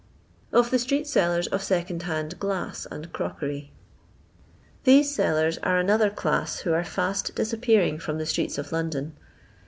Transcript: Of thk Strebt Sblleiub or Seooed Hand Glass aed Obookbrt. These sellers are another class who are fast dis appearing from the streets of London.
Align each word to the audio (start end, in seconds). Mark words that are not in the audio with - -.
Of 0.51 0.71
thk 0.71 0.79
Strebt 0.79 1.01
Sblleiub 1.03 1.47
or 1.51 1.59
Seooed 1.59 2.01
Hand 2.01 2.39
Glass 2.39 2.87
aed 2.91 3.11
Obookbrt. 3.13 3.69
These 4.83 5.13
sellers 5.13 5.59
are 5.59 5.77
another 5.77 6.09
class 6.09 6.61
who 6.61 6.73
are 6.73 6.83
fast 6.83 7.35
dis 7.35 7.53
appearing 7.53 7.99
from 7.99 8.17
the 8.17 8.25
streets 8.25 8.57
of 8.57 8.71
London. 8.71 9.15